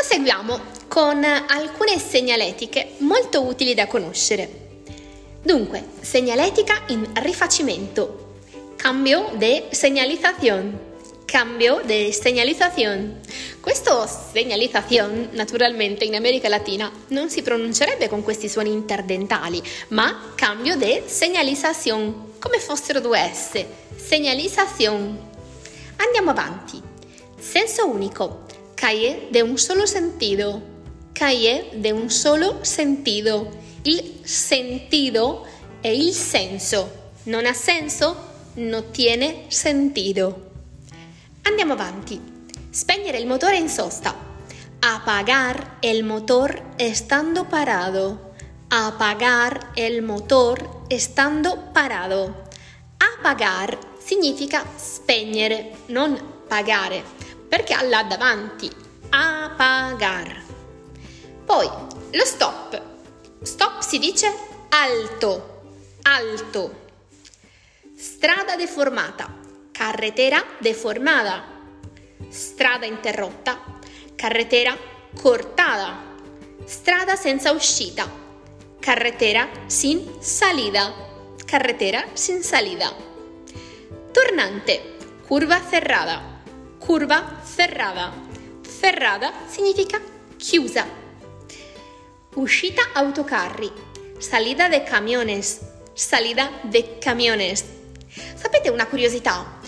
[0.00, 4.48] Proseguiamo con alcune segnaletiche molto utili da conoscere.
[5.42, 8.36] Dunque, segnaletica in rifacimento.
[8.76, 10.80] Cambio de señalización.
[11.26, 13.20] Cambio de señalización.
[13.60, 20.78] Questo señalización, naturalmente in America Latina, non si pronuncerebbe con questi suoni interdentali, ma cambio
[20.78, 23.66] de señalización, come fossero due S.
[23.98, 25.18] Señalización.
[25.98, 26.80] Andiamo avanti.
[27.38, 28.48] Senso unico.
[28.80, 30.62] Calle de un solo sentido.
[31.12, 33.50] Calle de un solo sentido.
[33.82, 35.46] Il sentido
[35.82, 37.12] è il senso.
[37.24, 38.16] Non ha senso?
[38.54, 40.52] Non tiene sentido.
[41.42, 42.18] Andiamo avanti.
[42.70, 44.16] Spegnere il motore in sosta.
[44.80, 48.32] Apagar el motor estando parado.
[48.70, 52.44] Apagar el motor estando parado.
[52.96, 57.19] Apagar significa spegnere, non pagare,
[57.50, 58.70] perché ha là davanti.
[59.10, 60.42] Apagar.
[61.44, 61.68] Poi
[62.12, 62.82] lo stop.
[63.42, 64.32] Stop si dice
[64.70, 65.64] alto,
[66.00, 66.88] alto.
[67.94, 69.40] Strada deformata
[69.80, 71.42] carretera deformada,
[72.28, 73.80] strada interrotta,
[74.14, 74.76] carretera
[75.18, 76.18] cortada,
[76.66, 78.06] strada senza uscita,
[78.78, 80.94] carretera sin salida,
[81.46, 82.94] carretera sin salida.
[84.12, 86.42] Tornante, curva cerrada,
[86.78, 88.10] curva cerrada.
[88.80, 90.00] Cerrada significa
[90.38, 90.86] chiusa.
[92.34, 93.70] Uscita autocarri,
[94.18, 95.60] salida de camiones,
[95.92, 97.64] salida de camiones.
[98.34, 99.58] Sapete una curiosità?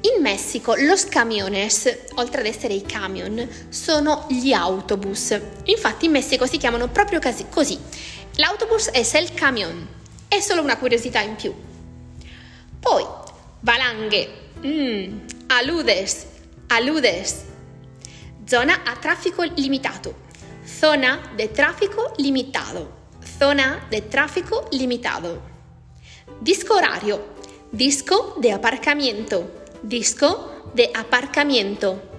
[0.00, 5.38] In Messico los camiones, oltre ad essere i camion, sono gli autobus.
[5.64, 7.78] Infatti in Messico si chiamano proprio così.
[8.36, 9.86] L'autobus è el camion.
[10.26, 11.54] È solo una curiosità in più.
[12.80, 13.04] Poi,
[13.60, 14.28] valanghe,
[14.64, 16.30] mm, aludes,
[16.76, 17.44] aludes.
[18.48, 20.14] Zona a traffico limitato.
[20.66, 22.90] Zona de tráfico limitado.
[23.38, 25.42] Zona de tráfico limitado.
[26.40, 27.20] Disco orario.
[27.72, 29.50] Disco de aparcamiento.
[29.82, 32.11] Disco de aparcamiento.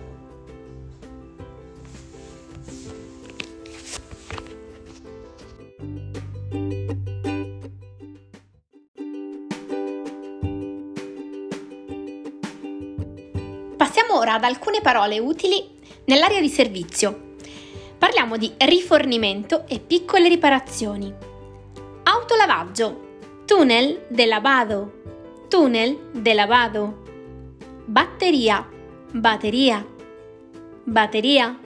[13.94, 15.70] Passiamo ora ad alcune parole utili
[16.06, 17.36] nell'area di servizio.
[18.00, 21.14] Parliamo di rifornimento e piccole riparazioni.
[22.02, 24.94] Autolavaggio, tunnel de lavado,
[25.48, 27.04] tunnel de lavado
[27.86, 28.68] batteria,
[29.12, 29.86] batteria,
[30.86, 31.60] batteria,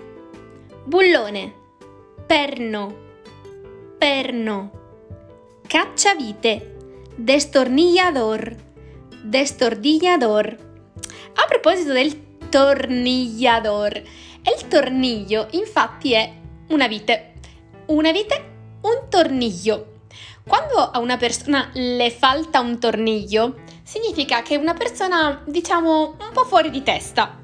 [0.84, 1.54] bullone,
[2.26, 2.96] perno,
[3.98, 4.72] perno,
[5.66, 6.76] cacciavite,
[7.16, 8.54] destornillador,
[9.24, 10.67] destornillador.
[11.40, 16.34] A proposito del tornigliador, il torniglio infatti è
[16.70, 17.34] una vite,
[17.88, 18.46] una vite,
[18.82, 19.96] un torniglio.
[20.48, 26.30] Quando a una persona le falta un torniglio, significa che è una persona, diciamo, un
[26.34, 27.38] po' fuori di testa.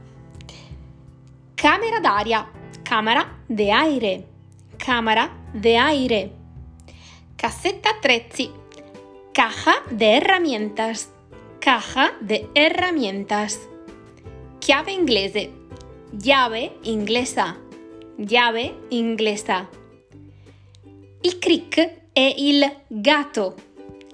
[1.54, 2.50] Camera d'aria,
[2.82, 4.28] camera de aire,
[4.76, 6.32] camera de aire.
[7.36, 8.52] Cassetta attrezzi,
[9.32, 11.12] caja de herramientas,
[11.60, 13.72] caja de herramientas.
[14.64, 15.52] Chiave inglese,
[16.12, 17.60] llave inglesa,
[18.16, 19.68] llave inglesa.
[21.20, 23.56] Il crick è il gatto,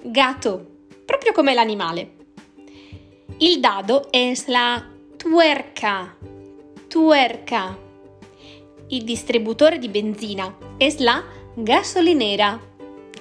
[0.02, 0.66] gatto,
[1.06, 2.16] proprio come l'animale.
[3.38, 4.84] Il dado es la
[5.16, 6.16] tuerca,
[6.88, 7.78] tuerca.
[8.88, 11.22] Il distributore di benzina es la
[11.54, 12.60] gasolinera,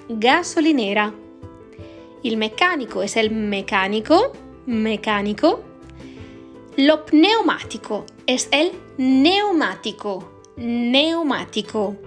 [0.08, 1.14] gasolinera.
[2.24, 4.32] Il meccanico es el mecánico,
[4.66, 5.69] mecánico.
[6.82, 11.98] Lo pneumatico es el neumático, neumático.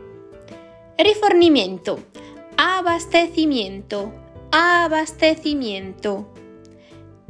[0.96, 2.02] Rifornimiento,
[2.56, 4.10] abastecimiento,
[4.50, 6.32] abastecimiento.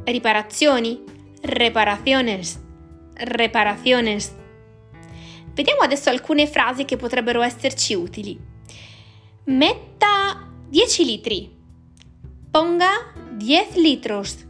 [0.05, 1.03] Riparazioni,
[1.41, 2.61] reparaciones,
[3.15, 4.33] reparaciones.
[5.53, 8.39] Vediamo adesso alcune frasi che potrebbero esserci utili.
[9.47, 11.53] Metta 10 litri.
[12.49, 14.45] Ponga 10 litros.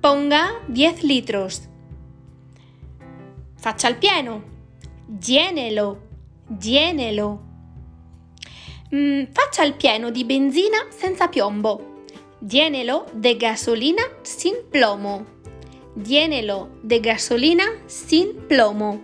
[0.00, 1.74] Ponga 10 litros.
[3.66, 4.44] Faccia il pieno.
[5.20, 6.00] Llénelo.
[6.56, 7.40] Llénelo.
[8.94, 12.04] Mm, faccia il pieno di benzina senza piombo.
[12.48, 15.26] Llénelo de gasolina sin plomo.
[15.96, 19.02] Llénelo de gasolina sin plomo.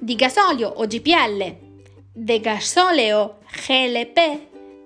[0.00, 1.58] Di gasolio o GPL.
[2.12, 4.18] De gasoleo GLP.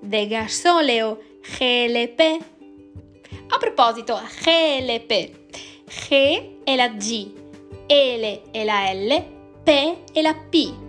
[0.03, 2.21] De gasoleo GLP.
[3.49, 5.45] A proposito, GLP.
[5.89, 7.46] G è la G,
[7.87, 9.25] L è la L,
[9.63, 10.85] P è la P.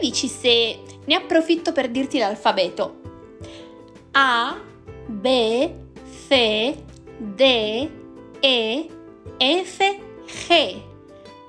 [0.00, 3.00] dici se ne approfitto per dirti l'alfabeto?
[4.12, 4.58] A,
[5.06, 5.70] B,
[6.28, 6.76] C,
[7.18, 7.90] D,
[8.40, 8.88] E,
[9.38, 10.82] F, G,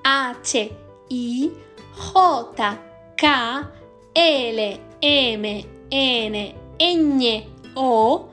[0.02, 0.70] H,
[1.08, 1.52] I,
[1.94, 2.78] J,
[3.16, 3.68] K,
[4.14, 7.44] L, M, N, N,
[7.76, 8.30] O,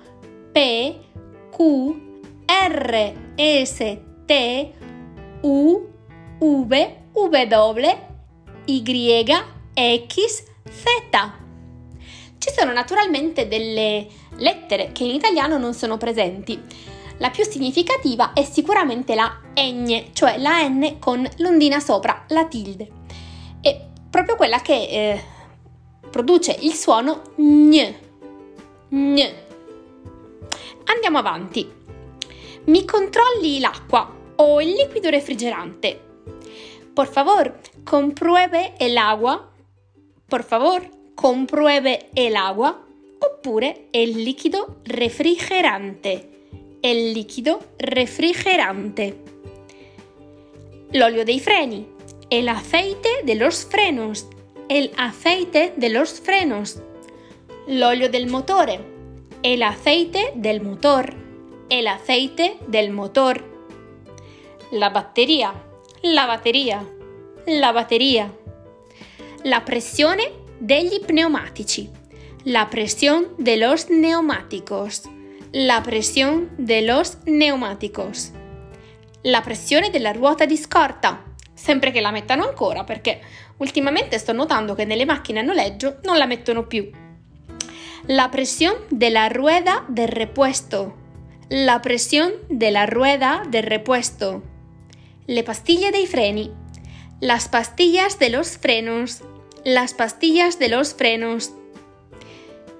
[0.53, 0.95] P,
[1.51, 2.01] Q,
[2.47, 4.73] R, S, T,
[5.43, 5.92] U,
[6.43, 6.75] V,
[7.13, 7.99] W,
[8.65, 9.33] Y,
[10.09, 10.87] X, Z.
[12.37, 14.09] Ci sono naturalmente delle
[14.39, 16.61] lettere che in italiano non sono presenti.
[17.19, 22.91] La più significativa è sicuramente la ñ, cioè la N con l'ondina sopra, la tilde.
[23.61, 23.81] È
[24.11, 25.23] proprio quella che eh,
[26.11, 27.95] produce il suono gn.
[28.89, 29.33] gn.
[30.87, 31.71] Andiamo avanti.
[32.65, 36.11] Mi controlli l'acqua o il liquido refrigerante?
[36.95, 37.55] Por favor,
[37.85, 39.51] compruebe el agua.
[40.29, 40.83] Por favor,
[41.15, 42.85] compruebe el agua.
[43.19, 46.29] Oppure il liquido refrigerante.
[46.83, 49.17] Il liquido refrigerante.
[50.93, 51.87] L'olio dei freni.
[52.29, 54.27] El aceite de los frenos.
[54.69, 56.83] El aceite de los frenos.
[57.69, 58.81] L'olio del motore.
[59.43, 61.15] El aceite del motor.
[61.71, 63.43] El aceite del motor.
[64.73, 65.72] La batteria.
[66.05, 66.85] La batteria.
[67.47, 68.29] La batteria.
[69.45, 71.89] La pressione degli pneumatici.
[72.43, 75.03] La presión de los neumáticos.
[75.53, 78.33] La presión de los neumáticos.
[79.23, 81.23] La pressione della ruota di scorta.
[81.55, 83.21] Sempre che la mettano ancora perché
[83.59, 86.91] ultimamente sto notando che nelle macchine a noleggio non la mettono più.
[88.07, 90.97] La presión de la rueda de repuesto.
[91.49, 94.51] La presión de la rueda de repuesto.
[95.27, 96.51] Le pastiglie dei freni.
[97.21, 99.23] Las pastillas de los frenos.
[99.65, 101.53] Las pastillas de los frenos.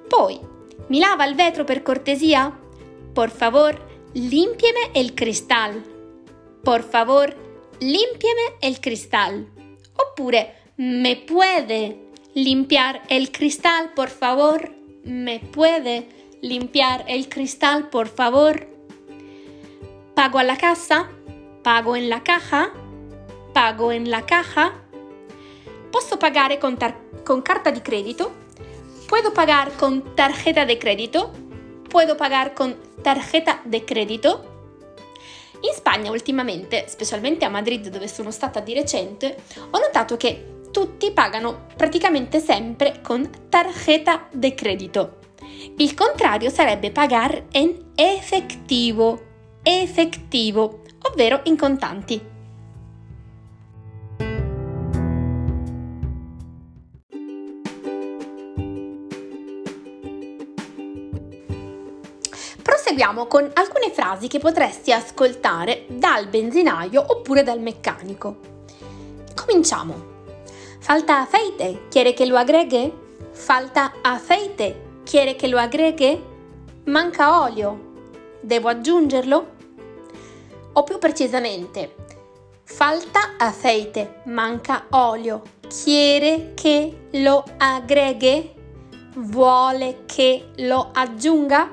[0.09, 0.41] Poi,
[0.89, 2.53] mi lava il vetro per cortesia?
[3.15, 3.81] Por favor,
[4.15, 5.85] límpieme el cristal.
[6.65, 7.37] Por favor,
[7.81, 9.49] límpieme el cristal.
[9.97, 11.99] Oppure, ¿me puede
[12.35, 14.73] limpiar el cristal, por favor?
[15.05, 16.09] ¿Me puede
[16.41, 18.67] limpiar el cristal, por favor?
[20.15, 21.09] ¿Pago a la casa?
[21.63, 22.73] ¿Pago en la caja?
[23.53, 24.73] ¿Pago en la caja?
[25.93, 26.77] Posso pagare con,
[27.25, 28.33] con carta di credito?
[29.09, 31.31] ¿Puedo pagar con tarjeta de crédito?
[31.89, 32.75] ¿Puedo pagar con
[33.05, 34.45] tarjeta de crédito?
[35.63, 39.37] In Spagna ultimamente, specialmente a Madrid dove sono stata di recente,
[39.71, 45.19] ho notato che tutti pagano praticamente sempre con tarjeta de crédito.
[45.79, 49.21] Il contrario sarebbe pagar en efectivo,
[49.63, 52.31] efectivo, ovvero in contanti.
[62.63, 68.37] Proseguiamo con alcune frasi che potresti ascoltare dal benzinaio oppure dal meccanico.
[69.35, 70.11] Cominciamo.
[70.79, 72.93] Falta aceite, quiere que lo agregue?
[73.33, 76.23] Falta aceite, quiere que lo agregue?
[76.85, 77.79] Manca olio,
[78.41, 79.52] devo aggiungerlo?
[80.75, 81.95] O più precisamente,
[82.65, 88.55] falta aceite, manca olio, quiere che lo agreghe?
[89.15, 91.71] Vuole che lo aggiunga?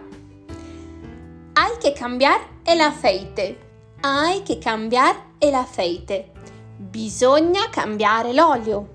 [1.54, 3.58] Hay que cambiar el aceite.
[4.02, 6.32] Hay que cambiar el aceite.
[6.78, 8.88] Bisogna cambiare l'olio.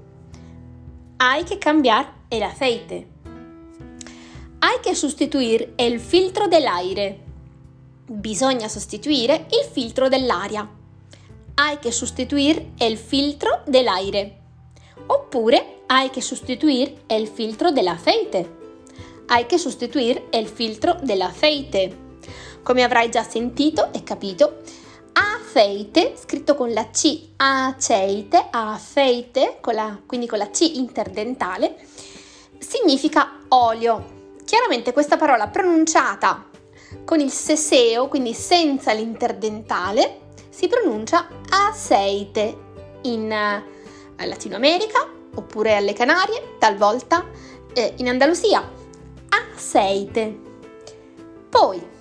[1.18, 3.06] Hay que cambiar el aceite.
[4.60, 7.23] Hay que sustituir el filtro del aire.
[8.06, 10.68] Bisogna sostituire il filtro dell'aria.
[11.54, 13.86] Hay que sustituir el filtro del.
[15.06, 18.46] Oppure hay que sustituir el filtro del aceite.
[19.28, 21.96] Hay que sustituir el filtro del aceite.
[22.62, 24.60] Come avrai già sentito e capito,
[25.14, 31.74] aceite, scritto con la C, aceite, aceite, con la, quindi con la C interdentale,
[32.58, 34.32] significa olio.
[34.44, 36.52] Chiaramente questa parola pronunciata
[37.04, 42.56] con il seseo, quindi senza l'interdentale, si pronuncia aceite
[43.02, 47.26] in eh, Latino America oppure alle Canarie, talvolta
[47.72, 48.70] eh, in Andalusia.
[49.28, 50.40] Aceite.
[51.50, 51.92] Poi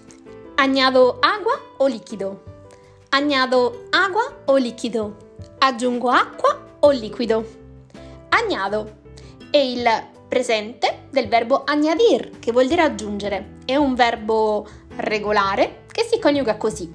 [0.56, 2.40] Añado agua o liquido.
[3.12, 5.18] Añado agua o liquido.
[5.60, 7.44] Aggiungo acqua o liquido.
[8.30, 9.02] Añado
[9.52, 9.86] è il
[10.30, 13.58] presente del verbo añadir, che vuol dire aggiungere.
[13.66, 14.66] È un verbo
[14.98, 16.94] regolare che si coniuga così.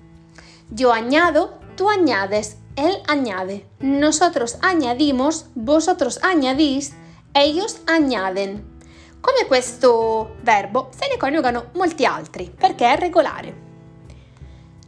[0.71, 3.67] Yo añado, tú añades, él añade.
[3.81, 6.95] Nosotros añadimos, vosotros añadís,
[7.35, 8.79] ellos añaden.
[9.21, 13.67] Come questo verbo se ne coniugano molti altri perché è regolare.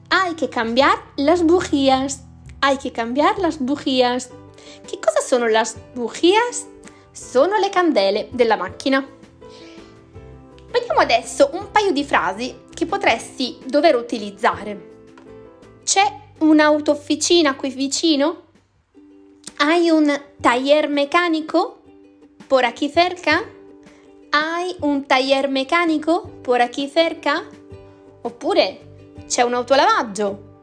[0.09, 2.25] Hay que cambiar las bujías.
[2.61, 4.31] Hay que cambiar las bujías.
[4.87, 6.67] Che cosa sono las bujías?
[7.13, 9.07] Sono le candele della macchina.
[10.71, 14.89] Vediamo adesso un paio di frasi che potresti dover utilizzare.
[15.83, 16.05] C'è
[16.39, 18.45] un'autofficina qui vicino?
[19.57, 20.09] Hai un
[20.41, 21.81] taller mecánico
[22.47, 23.43] por aquí cerca?
[24.31, 27.45] Hai un taller mecánico por aquí cerca?
[28.23, 30.61] Oppure c'è un autolavaggio?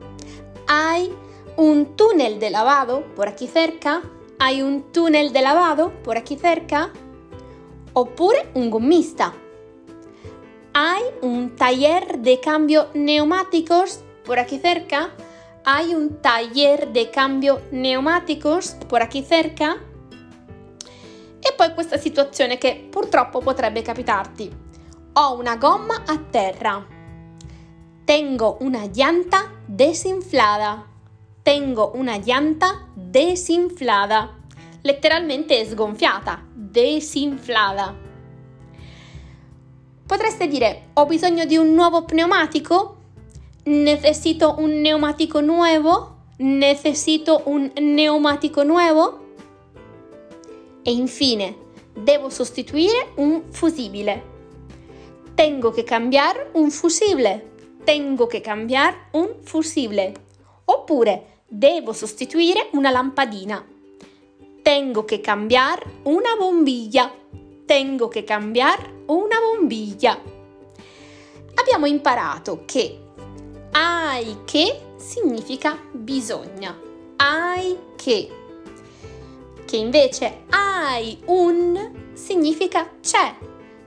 [0.66, 1.14] Hai
[1.58, 4.02] un tunnel de lavado por aquí cerca?
[4.38, 6.92] Hai un tunnel de lavado por aquí cerca?
[7.92, 9.34] Oppure un gommista?
[10.80, 15.10] Hai un taller de cambio neumáticos por aquí cerca?
[15.66, 19.76] Hay un taller de cambio neumáticos por aquí cerca?
[21.40, 24.56] E poi questa situazione che purtroppo potrebbe capitarti.
[25.14, 26.86] Ho una gomma a terra.
[28.06, 30.86] Tengo una llanta desinflada.
[31.42, 34.32] Tengo una llanta desinflada.
[34.84, 38.06] Letteralmente sgonfiata, desinflada.
[40.08, 42.96] Potreste dire ho bisogno di un nuovo pneumatico?
[43.66, 46.16] Necesito un neumático nuevo?
[46.38, 49.20] Necesito un neumático nuevo?
[50.82, 51.58] E infine,
[51.94, 54.24] devo sostituire un fusibile.
[55.36, 57.46] Tengo que cambiar un fusible.
[57.84, 60.14] Tengo que cambiar un fusible.
[60.64, 63.66] Oppure, devo sostituire una lampadina.
[64.64, 67.12] Tengo que cambiar una bombilla.
[67.68, 70.18] Tengo que cambiar una bombilla.
[71.56, 72.98] Abbiamo imparato che
[73.72, 76.80] hai che significa bisogna.
[77.18, 78.32] Hai che.
[79.66, 83.36] Che invece hai un significa c'è.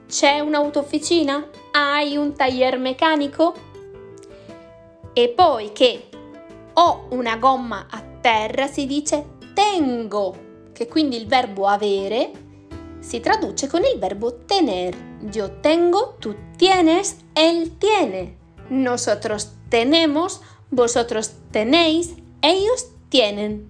[0.07, 1.49] C'è un'autofficina?
[1.71, 3.55] Hai un taglier meccanico?
[5.15, 6.09] E poi che
[6.75, 12.40] ho una gomma a terra si dice tengo, che quindi il verbo avere
[13.01, 14.95] si traduce con il verbo tener.
[15.31, 18.37] Yo tengo, tú tienes, él tiene.
[18.69, 20.41] Nosotros tenemos,
[20.71, 23.69] vosotros tenéis, ellos tienen.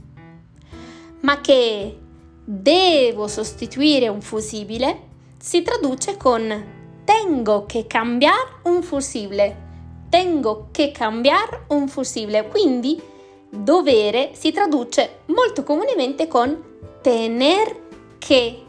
[1.22, 1.98] Ma che
[2.46, 5.08] devo sostituire un fusibile
[5.38, 9.68] si traduce con tengo che cambiar un fusibile.
[10.10, 12.48] Tengo che cambiar un fusibile.
[12.48, 13.00] Quindi
[13.48, 16.62] dovere si traduce molto comunemente con
[17.00, 17.76] tener
[18.18, 18.64] che.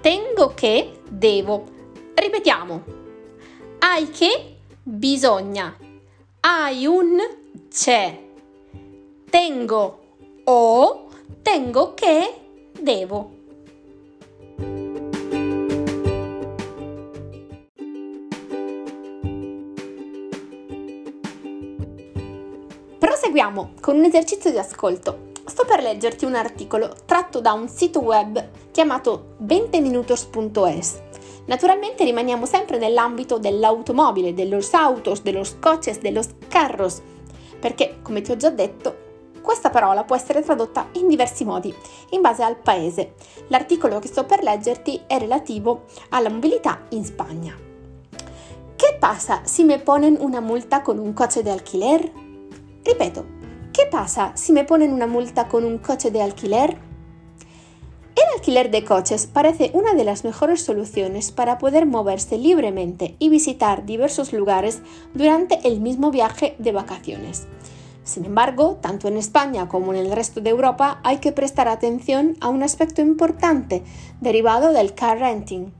[0.00, 1.64] Tengo che devo.
[2.14, 2.84] Ripetiamo.
[3.80, 5.76] Hai che bisogna.
[6.40, 7.18] Hai un
[7.68, 8.18] c'è.
[9.28, 10.00] Tengo
[10.44, 11.06] o
[11.42, 12.34] tengo che
[12.80, 13.30] devo.
[22.98, 25.29] Proseguiamo con un esercizio di ascolto.
[25.50, 31.02] Sto per leggerti un articolo tratto da un sito web chiamato 20minutos.es
[31.46, 37.02] Naturalmente rimaniamo sempre nell'ambito dell'automobile, de los autos, de los coches, de los carros,
[37.58, 38.96] perché, come ti ho già detto,
[39.42, 41.74] questa parola può essere tradotta in diversi modi,
[42.10, 43.14] in base al paese.
[43.48, 47.58] L'articolo che sto per leggerti è relativo alla mobilità in Spagna.
[48.76, 52.12] Che pasa si me ponen una multa con un coche de alquiler?
[52.84, 53.39] Ripeto,
[53.72, 56.76] che pasa si me ponen una multa con un coche de alquiler?
[58.16, 63.28] El alquiler de coches parece una de las mejores soluciones para poder moverse libremente y
[63.28, 64.82] visitar diversos lugares
[65.14, 67.46] durante el mismo viaje de vacaciones.
[68.02, 72.36] Sin embargo, tanto en España como en el resto de Europa hay que prestar atención
[72.40, 73.84] a un aspecto importante
[74.20, 75.72] derivado del car renting,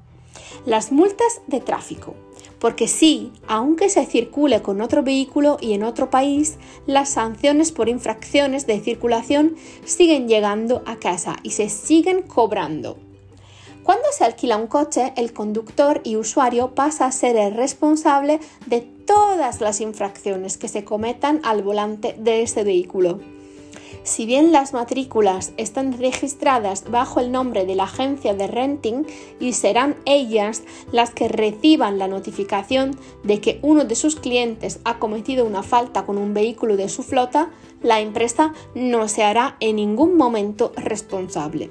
[0.64, 2.14] las multas de tráfico
[2.60, 7.88] porque sí, aunque se circule con otro vehículo y en otro país, las sanciones por
[7.88, 12.98] infracciones de circulación siguen llegando a casa y se siguen cobrando.
[13.82, 18.82] Cuando se alquila un coche, el conductor y usuario pasa a ser el responsable de
[18.82, 23.20] todas las infracciones que se cometan al volante de ese vehículo.
[24.02, 29.04] Si bien las matrículas están registradas bajo el nombre de la agencia de renting
[29.38, 34.98] y serán ellas las que reciban la notificación de que uno de sus clientes ha
[34.98, 37.50] cometido una falta con un vehículo de su flota,
[37.82, 41.70] la empresa no se hará en ningún momento responsable.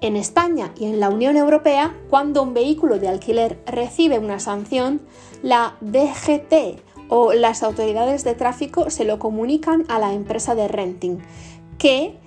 [0.00, 5.00] En España y en la Unión Europea, cuando un vehículo de alquiler recibe una sanción,
[5.42, 11.18] la DGT o las autoridades de tráfico se lo comunican a la empresa de renting,
[11.78, 12.18] que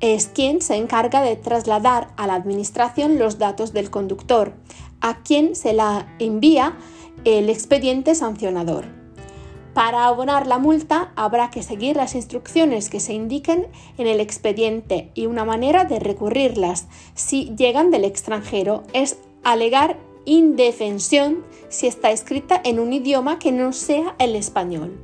[0.00, 4.52] es quien se encarga de trasladar a la administración los datos del conductor,
[5.00, 6.76] a quien se la envía
[7.24, 8.84] el expediente sancionador.
[9.72, 15.12] Para abonar la multa habrá que seguir las instrucciones que se indiquen en el expediente
[15.14, 19.96] y una manera de recurrirlas si llegan del extranjero es alegar
[20.26, 24.98] indefensión si está escrita en un idioma que no sea el español.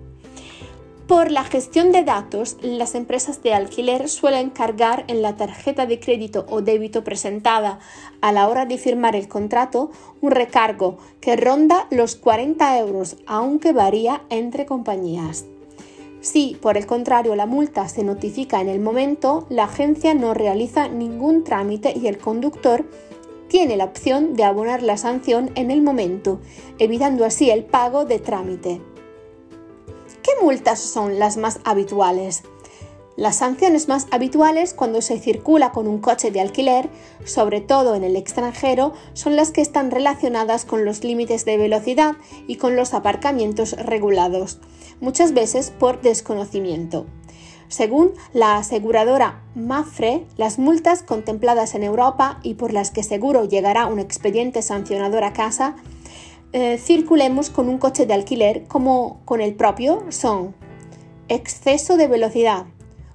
[1.06, 6.00] Por la gestión de datos, las empresas de alquiler suelen cargar en la tarjeta de
[6.00, 7.80] crédito o débito presentada
[8.20, 13.72] a la hora de firmar el contrato un recargo que ronda los 40 euros, aunque
[13.72, 15.44] varía entre compañías.
[16.22, 20.86] Si, por el contrario, la multa se notifica en el momento, la agencia no realiza
[20.86, 22.86] ningún trámite y el conductor
[23.52, 26.40] tiene la opción de abonar la sanción en el momento,
[26.78, 28.80] evitando así el pago de trámite.
[30.22, 32.44] ¿Qué multas son las más habituales?
[33.14, 36.88] Las sanciones más habituales cuando se circula con un coche de alquiler,
[37.26, 42.14] sobre todo en el extranjero, son las que están relacionadas con los límites de velocidad
[42.46, 44.60] y con los aparcamientos regulados,
[45.02, 47.04] muchas veces por desconocimiento.
[47.72, 53.86] Según la aseguradora Mafre, las multas contempladas en Europa y por las que seguro llegará
[53.86, 55.76] un expediente sancionador a casa
[56.52, 60.54] eh, circulemos con un coche de alquiler como con el propio son.
[61.28, 62.66] Exceso de velocidad,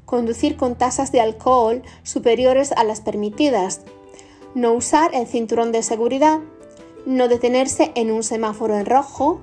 [0.05, 3.81] conducir con tasas de alcohol superiores a las permitidas,
[4.55, 6.39] no usar el cinturón de seguridad,
[7.05, 9.39] no detenerse en un semáforo en rojo,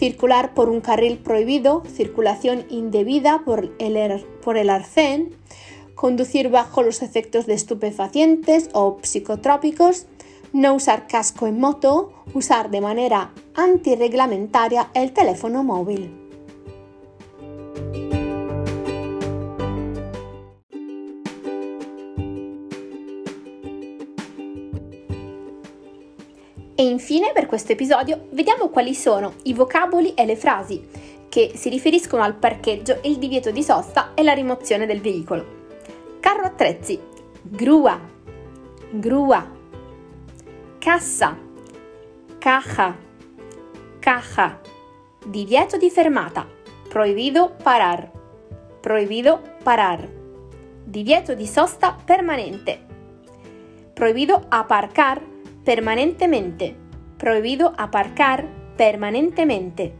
[0.00, 5.36] circular por un carril prohibido, circulación indebida por el, por el arcén,
[5.94, 10.06] conducir bajo los efectos de estupefacientes o psicotrópicos,
[10.54, 16.19] no usar casco en moto, usar de manera antirreglamentaria el teléfono móvil.
[27.20, 30.88] Infine per questo episodio vediamo quali sono i vocaboli e le frasi
[31.28, 35.58] che si riferiscono al parcheggio, il divieto di sosta e la rimozione del veicolo.
[36.18, 36.98] Carro attrezzi,
[37.42, 38.00] grua,
[38.90, 39.46] grua,
[40.78, 41.38] cassa,
[42.38, 42.96] caja,
[43.98, 44.60] caja,
[45.26, 46.48] divieto di fermata,
[46.88, 48.10] prohibido parar,
[48.80, 50.08] prohibido parar,
[50.84, 52.80] divieto di sosta permanente,
[53.92, 55.20] prohibido aparcar
[55.62, 56.88] permanentemente,
[57.20, 58.46] prohibido aparcar
[58.78, 59.92] permanentemente,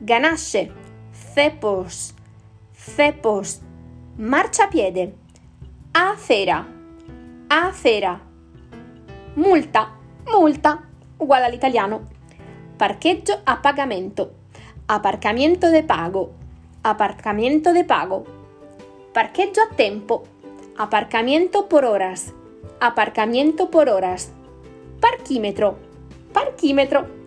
[0.00, 0.70] ganache,
[1.34, 2.14] cepos,
[2.74, 3.62] cepos,
[4.18, 5.14] marciapiede,
[5.94, 6.66] acera,
[7.48, 8.20] acera,
[9.34, 9.96] multa,
[10.30, 10.82] multa,
[11.18, 12.02] uguale all'italiano,
[12.76, 14.32] parcheggio a pagamento,
[14.88, 16.32] aparcamiento de pago,
[16.82, 18.26] aparcamiento de pago,
[19.14, 20.24] parcheggio a tempo,
[20.76, 22.34] aparcamiento por horas,
[22.78, 24.32] aparcamiento por horas,
[25.00, 25.88] parchimetro,
[26.30, 27.18] parchimetro.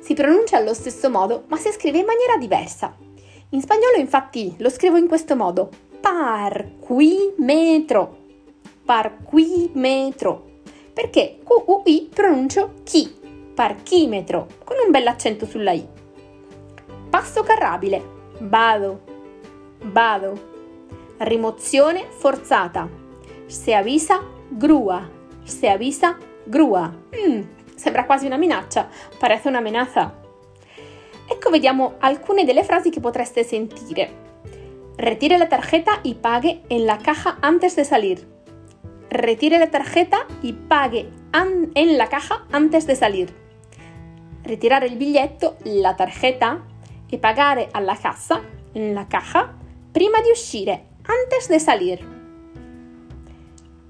[0.00, 2.96] Si pronuncia allo stesso modo, ma si scrive in maniera diversa.
[3.50, 5.70] In spagnolo infatti lo scrivo in questo modo,
[6.00, 6.56] parquimetro,
[8.84, 10.48] parquimetro
[11.00, 13.10] perché QUI pronuncio chi,
[13.54, 15.86] parchimetro, con un bell'accento sulla I.
[17.08, 18.02] Passo carrabile,
[18.40, 19.00] vado,
[19.84, 20.48] vado.
[21.18, 22.88] Rimozione forzata,
[23.46, 25.08] se avvisa grua,
[25.42, 26.92] se avvisa grua.
[27.16, 27.40] Mm,
[27.80, 28.88] sembra quasi una minaccia,
[29.18, 30.14] parece una amenaza.
[31.26, 34.28] Ecco vediamo alcune delle frasi che potreste sentire.
[34.96, 38.38] Retire la tarjeta y pague en la caja antes de salir
[39.10, 41.10] retire la tarjeta y pague
[41.74, 43.34] en la caja antes de salir.
[44.44, 46.64] Retirare il biglietto, la tarjeta
[47.08, 48.40] e pagare alla cassa,
[48.72, 49.52] en la caja,
[49.92, 52.19] prima di uscire, antes de salir.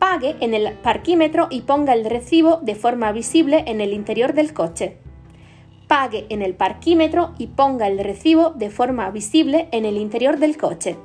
[0.01, 4.53] Pague en el parquímetro y ponga el recibo de forma visible en el interior del
[4.53, 4.97] coche.
[5.87, 10.57] Pague en el parquímetro y ponga el recibo de forma visible en el interior del
[10.57, 10.97] coche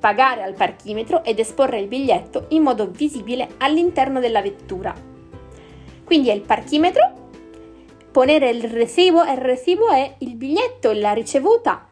[0.00, 4.94] pagare al parchimetro ed esporre il biglietto in modo visibile all'interno della vettura.
[6.04, 7.28] Quindi è il parchimetro,
[8.10, 11.86] ponere il recibo, il recibo è il biglietto, la ricevuta,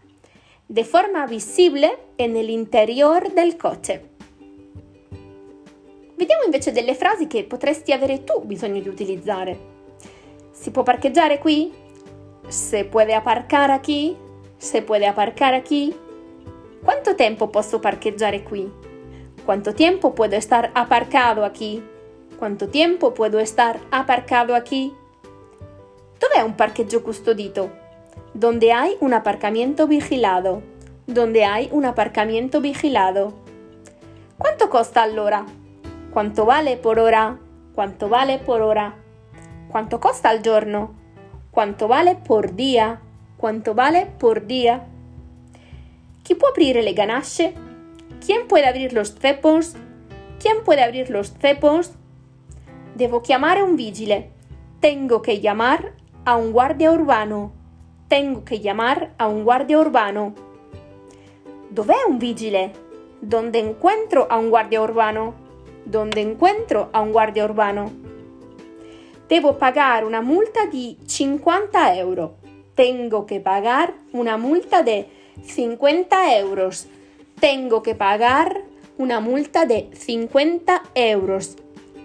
[0.66, 4.16] de forma visibile e nell'interior del coche.
[6.18, 9.56] Vediamo invece delle frasi che potresti avere tu bisogno di utilizzare.
[10.50, 11.72] Si può parcheggiare qui?
[12.48, 14.16] Se puede aparcar aquí?
[14.56, 15.94] Se puede aparcar aquí?
[16.82, 18.68] ¿Cuánto tiempo posso parcheggiare qui?
[19.44, 21.80] ¿Cuánto tiempo puedo estar aparcado aquí?
[22.36, 24.92] ¿Cuánto tiempo puedo estar aparcado aquí?
[26.18, 27.70] Dov'è un parcheggio custodito?
[28.34, 30.62] Donde hay un aparcamiento vigilado.
[31.06, 33.34] Donde hay un aparcamiento vigilado.
[34.36, 35.46] ¿Cuánto costa all'ora?
[36.18, 37.38] ¿Cuánto vale por hora?
[37.76, 38.96] ¿Cuánto vale por hora?
[39.70, 40.90] ¿Cuánto costa al giorno?
[41.52, 43.00] ¿Cuánto vale por día?
[43.36, 44.88] ¿Cuánto vale por día?
[46.24, 47.54] ¿Chi può aprire le ganasce?
[48.26, 49.76] ¿Quién puede abrir los cepos?
[50.42, 51.92] ¿Quién puede abrir los cepos?
[52.96, 54.32] Devo chiamare un vigile.
[54.80, 55.92] Tengo que llamar
[56.24, 57.52] a un guardia urbano.
[58.08, 60.34] Tengo que llamar a un guardia urbano.
[61.70, 62.72] Dov'è un vigile?
[63.20, 65.46] ¿Dónde encuentro a un guardia urbano?
[65.88, 67.90] ¿Dónde encuentro a un guardia urbano?
[69.26, 72.34] Devo pagare una multa di 50 euro.
[72.74, 75.08] Tengo que pagar una multa de
[75.42, 76.88] 50 euros.
[77.40, 78.64] Tengo que pagar
[78.98, 81.56] una multa de 50 euros.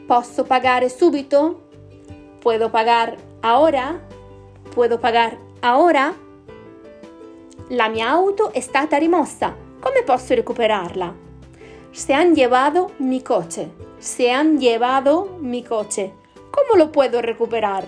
[0.08, 1.60] ¿Posso pagare subito?
[2.40, 4.00] ¿Puedo pagar ahora?
[4.74, 6.14] ¿Puedo pagar ahora?
[7.68, 9.54] La mia auto è stata rimossa.
[9.82, 11.23] Come posso recuperarla?
[11.94, 13.70] Se han llevado mi coche.
[14.00, 16.12] Se han llevado mi coche.
[16.50, 17.86] ¿Cómo lo puedo recuperar?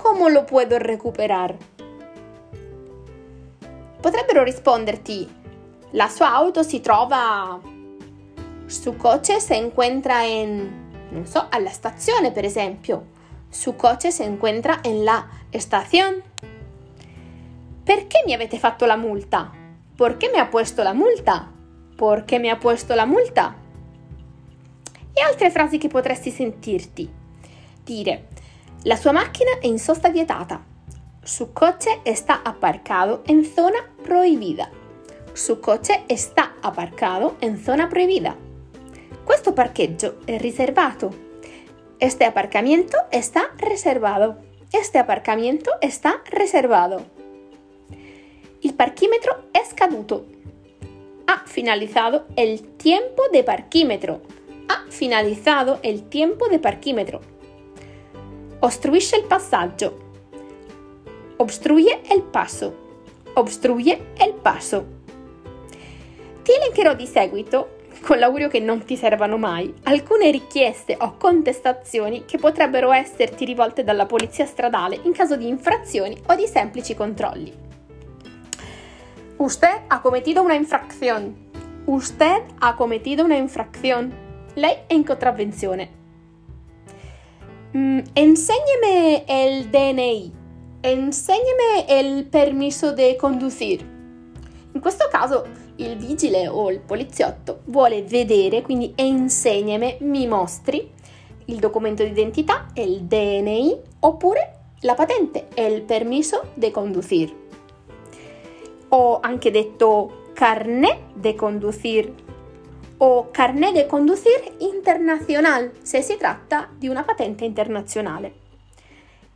[0.00, 1.56] ¿Cómo lo puedo recuperar?
[4.00, 5.28] Potrebbero risponderti,
[5.92, 7.58] la sua auto si trova,
[8.66, 13.06] su coche se encuentra en, non so, alla stazione per esempio.
[13.50, 16.22] Su coche se encuentra en la estación.
[17.84, 19.50] Perché mi avete fatto la multa?
[19.96, 21.53] Perché mi ha puesto la multa?
[21.96, 23.54] Perché mi ha puesto la multa?
[25.12, 27.08] E altre frasi che potresti sentirti.
[27.82, 28.28] Dire,
[28.82, 30.62] la sua macchina è in sosta vietata.
[31.22, 34.68] Su coche está aparcado en zona proibida.
[35.32, 38.36] Su coche está aparcado en zona proibida.
[39.24, 41.22] Questo parcheggio è riservato.
[41.98, 44.36] Este aparcamiento está reservado.
[44.70, 47.08] Este aparcamiento está reservado.
[48.60, 50.26] Il parquímetro è scaduto.
[51.26, 54.20] Ha finalizado el tiempo de parquímetro.
[54.68, 57.20] Ha finalizado el tiempo de parquímetro.
[58.60, 59.96] Ostruisce il passaggio.
[61.38, 62.74] Obstruye el passo.
[63.34, 64.84] Obstruye el passo.
[66.42, 72.26] Ti elencherò di seguito, con l'augurio che non ti servano mai, alcune richieste o contestazioni
[72.26, 77.63] che potrebbero esserti rivolte dalla polizia stradale in caso di infrazioni o di semplici controlli.
[79.44, 81.36] Usted ha cometido una infracción.
[81.84, 84.14] Usted ha cometido una infracción.
[84.54, 85.90] Lei è in contravvenzione.
[87.76, 90.32] Mm, enséñeme el DNI.
[90.80, 93.84] Enséñeme el permesso de conducir.
[94.72, 95.44] In questo caso
[95.76, 100.90] il vigile o il poliziotto vuole vedere, quindi enséñeme, mi mostri
[101.44, 107.43] il documento d'identità, il DNI, oppure la patente, il permesso de conducir
[108.96, 112.12] o anche detto carnet de conducir
[112.98, 118.42] o carnet de conducir internacional se si tratta di una patente internazionale.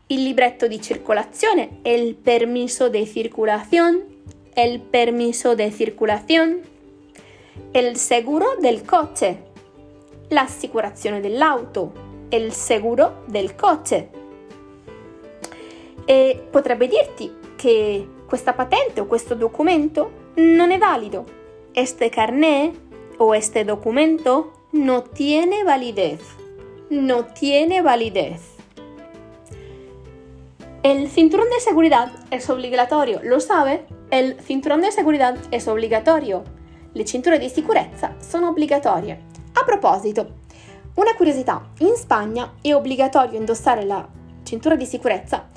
[0.07, 4.05] Il libretto di circolazione, el permiso de circulación,
[4.55, 6.61] el permiso de circulación,
[7.73, 9.43] el seguro del coche,
[10.29, 11.93] l'assicurazione dell'auto,
[12.31, 14.11] il seguro del coche.
[16.05, 21.25] E potrebbe dirti che questa patente o questo documento non è valido.
[21.73, 22.77] Este carnet
[23.17, 26.21] o este documento no tiene validez.
[26.91, 28.57] No tiene validez.
[30.83, 33.87] El cinturón de seguridad es obligatorio, lo sabe?
[34.11, 36.45] El cinturón de seguridad es obligatorio.
[36.93, 39.21] Le cinture di sicurezza sono obbligatorie.
[39.55, 40.35] A proposito,
[40.97, 44.07] una curiosità, in Spagna è obbligatorio indossare la
[44.43, 45.49] cintura di sicurezza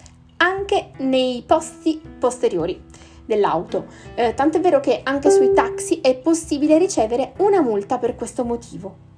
[0.41, 2.82] anche nei posti posteriori
[3.25, 3.86] dell'auto.
[4.15, 8.43] Eh, tanto è vero che anche sui taxi è possibile ricevere una multa per questo
[8.43, 9.10] motivo.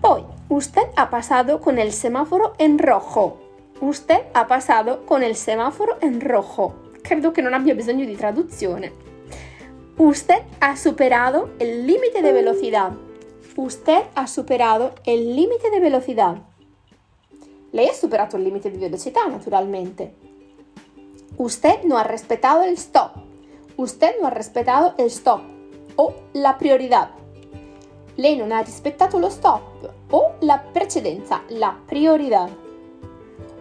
[0.00, 3.38] Poi, usted ha pasado con el semáforo en rojo.
[3.80, 6.90] Usted ha pasado con el semáforo en rojo.
[7.00, 8.92] Credo che non abbia bisogno di traduzione.
[9.96, 12.92] Usted ha superado el límite de velocidad.
[13.56, 16.36] Usted ha superado el límite de velocidad.
[17.76, 20.14] Lei ha superato il limite di velocità, naturalmente.
[21.36, 23.18] Usted no ha respetado el stop.
[23.74, 25.42] Usted no ha respetado el stop
[25.96, 27.12] o la priorità.
[28.14, 32.48] Lei non ha rispettato lo stop o la precedenza, la priorità.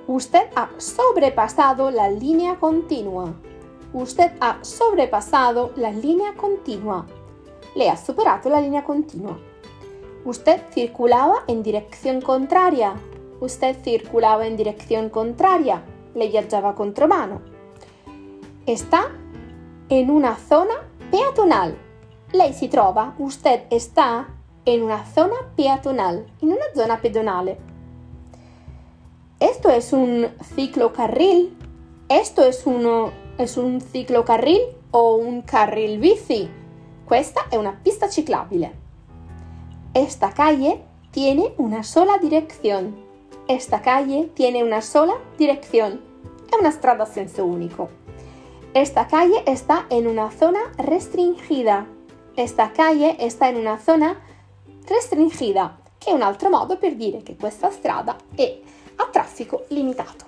[0.05, 3.33] Usted ha sobrepasado la línea continua.
[3.91, 7.05] Usted ha sobrepasado la línea continua.
[7.73, 9.37] Lei ha superato la linea continua.
[10.23, 12.93] Usted circulaba en dirección contraria.
[13.39, 15.83] Usted circulaba en dirección contraria.
[16.13, 17.41] Lei viaggiava contromano.
[18.65, 19.11] Está
[19.89, 20.75] en una zona
[21.11, 21.77] peatonal.
[22.31, 24.27] Lei si trova, usted está
[24.65, 27.57] en una zona peatonal, in una zona pedonale.
[29.39, 31.55] Esto es un ciclocarril.
[32.07, 36.49] Esto es, uno, es un ciclocarril o un carril bici.
[37.05, 38.73] Questa è una pista ciclabile.
[39.93, 43.04] Esta calle tiene una sola dirección.
[43.47, 46.01] Esta calle tiene una sola dirección.
[46.49, 47.89] È una strada a senso unico.
[48.73, 51.85] Esta calle está en una zona restringida.
[52.35, 54.19] Esta calle está in una zona
[54.87, 58.59] restringida, che è un altro modo per dire che questa strada è
[58.95, 60.24] a traffico limitato.